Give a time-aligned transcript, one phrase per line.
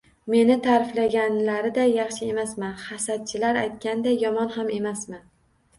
[0.33, 5.25] Meni taʼriflaganlariday yaxshi emasman, hasadchilar aytganday yomon ham emasman